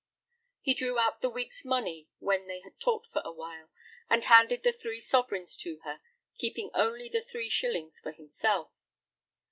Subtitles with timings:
[0.61, 3.69] He drew out the week's money when they had talked for a while,
[4.09, 6.01] and handed the three sovereigns to her,
[6.39, 8.71] keeping only the three shillings for himself.